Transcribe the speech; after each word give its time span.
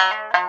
Bye. 0.00 0.39